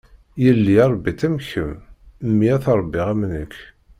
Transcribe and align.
Yelli 0.43 0.75
rebbi-tt 0.91 1.27
am 1.27 1.35
kemm, 1.49 1.77
mmi 2.29 2.47
ad 2.55 2.61
t-rebbiɣ 2.63 3.07
am 3.13 3.21
nekk. 3.31 3.55